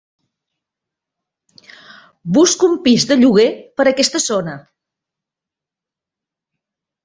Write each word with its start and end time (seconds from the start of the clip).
Busco 2.39 2.67
un 2.71 2.75
pis 2.89 3.07
de 3.13 3.19
lloguer 3.21 3.47
per 3.81 3.89
aquesta 3.95 4.25
zona. 4.27 4.59